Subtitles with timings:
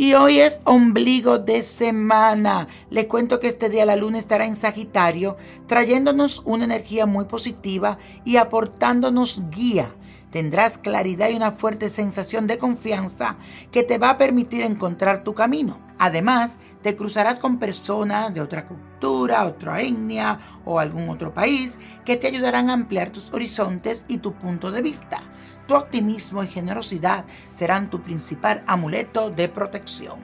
[0.00, 2.68] Y hoy es ombligo de semana.
[2.88, 7.98] Le cuento que este día la luna estará en Sagitario, trayéndonos una energía muy positiva
[8.24, 9.92] y aportándonos guía.
[10.30, 13.36] Tendrás claridad y una fuerte sensación de confianza
[13.72, 15.80] que te va a permitir encontrar tu camino.
[15.98, 22.16] Además, te cruzarás con personas de otra cultura, otra etnia o algún otro país que
[22.16, 25.22] te ayudarán a ampliar tus horizontes y tu punto de vista.
[25.66, 30.18] Tu optimismo y generosidad serán tu principal amuleto de protección.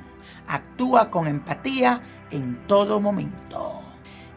[0.46, 3.80] Actúa con empatía en todo momento.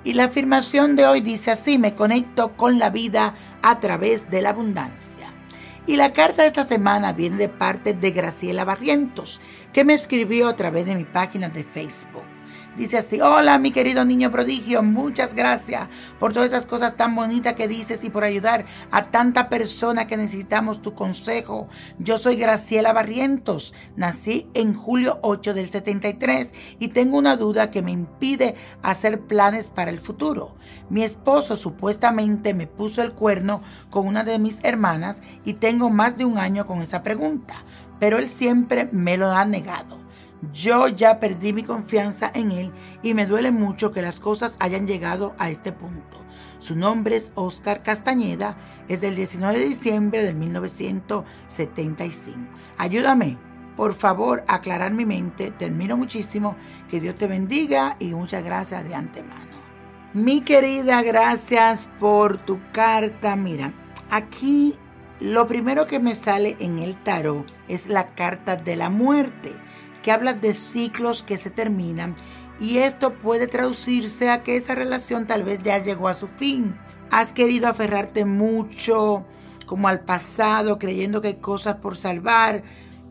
[0.04, 4.42] Y la afirmación de hoy dice así, me conecto con la vida a través de
[4.42, 5.17] la abundancia.
[5.88, 9.40] Y la carta de esta semana viene de parte de Graciela Barrientos,
[9.72, 12.37] que me escribió a través de mi página de Facebook.
[12.78, 17.56] Dice así, hola mi querido niño prodigio, muchas gracias por todas esas cosas tan bonitas
[17.56, 21.68] que dices y por ayudar a tanta persona que necesitamos tu consejo.
[21.98, 27.82] Yo soy Graciela Barrientos, nací en julio 8 del 73 y tengo una duda que
[27.82, 30.56] me impide hacer planes para el futuro.
[30.90, 36.18] Mi esposo supuestamente me puso el cuerno con una de mis hermanas y tengo más
[36.18, 37.56] de un año con esa pregunta,
[38.00, 39.97] pero él siempre me lo ha negado.
[40.54, 42.72] Yo ya perdí mi confianza en él
[43.02, 46.24] y me duele mucho que las cosas hayan llegado a este punto.
[46.60, 48.56] Su nombre es Oscar Castañeda,
[48.88, 52.38] es del 19 de diciembre de 1975.
[52.78, 53.40] Ayúdame,
[53.76, 55.52] por favor, a aclarar mi mente.
[55.52, 56.56] Te admiro muchísimo.
[56.90, 59.46] Que Dios te bendiga y muchas gracias de antemano.
[60.14, 63.36] Mi querida, gracias por tu carta.
[63.36, 63.74] Mira,
[64.10, 64.76] aquí
[65.20, 69.54] lo primero que me sale en el tarot es la carta de la muerte
[70.08, 72.16] que de ciclos que se terminan
[72.62, 76.78] y esto puede traducirse a que esa relación tal vez ya llegó a su fin.
[77.12, 79.26] Has querido aferrarte mucho
[79.66, 82.64] como al pasado, creyendo que hay cosas por salvar,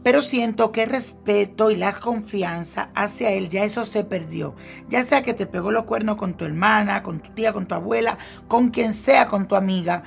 [0.03, 4.55] pero siento que el respeto y la confianza hacia él ya eso se perdió.
[4.89, 7.75] Ya sea que te pegó los cuernos con tu hermana, con tu tía, con tu
[7.75, 8.17] abuela,
[8.49, 10.03] con quien sea, con tu amiga.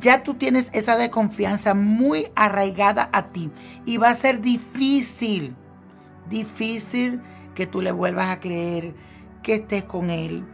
[0.00, 3.50] Ya tú tienes esa desconfianza muy arraigada a ti
[3.86, 5.54] y va a ser difícil
[6.28, 7.20] difícil
[7.54, 8.94] que tú le vuelvas a creer
[9.42, 10.44] que estés con él.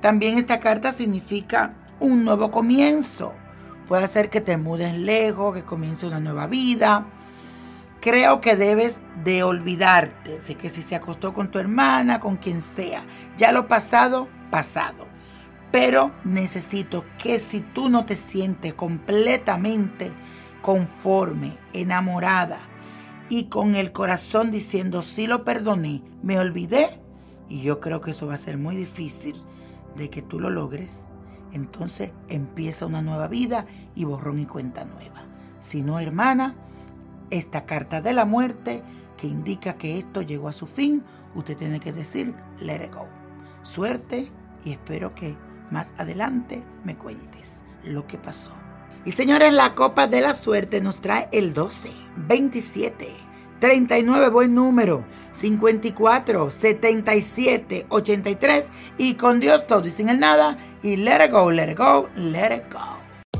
[0.00, 3.32] También esta carta significa un nuevo comienzo.
[3.86, 7.06] Puede ser que te mudes lejos, que comience una nueva vida.
[8.00, 10.40] Creo que debes de olvidarte.
[10.40, 13.04] Sé que si se acostó con tu hermana, con quien sea,
[13.36, 15.06] ya lo pasado, pasado.
[15.70, 20.10] Pero necesito que si tú no te sientes completamente
[20.62, 22.58] conforme, enamorada,
[23.32, 27.00] y con el corazón diciendo, sí lo perdoné, me olvidé,
[27.48, 29.42] y yo creo que eso va a ser muy difícil
[29.96, 31.00] de que tú lo logres,
[31.50, 35.24] entonces empieza una nueva vida y borrón y cuenta nueva.
[35.60, 36.56] Si no, hermana,
[37.30, 38.82] esta carta de la muerte
[39.16, 41.02] que indica que esto llegó a su fin,
[41.34, 43.06] usted tiene que decir, let it go.
[43.62, 44.30] Suerte
[44.62, 45.38] y espero que
[45.70, 48.52] más adelante me cuentes lo que pasó.
[49.04, 51.90] Y señores, la copa de la suerte nos trae el 12,
[52.28, 53.08] 27,
[53.58, 60.96] 39, buen número, 54, 77, 83 y con Dios todo y sin el nada y
[60.96, 62.98] let it go, let it go, let it go.